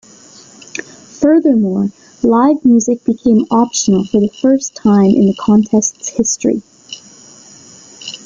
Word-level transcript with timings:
Furthermore, 1.19 1.89
live 2.23 2.65
music 2.65 3.03
became 3.03 3.45
optional 3.51 4.03
for 4.03 4.19
the 4.19 4.35
first 4.41 4.75
time 4.75 5.05
in 5.13 5.27
the 5.27 5.35
Contest's 5.39 6.09
history. 6.09 6.63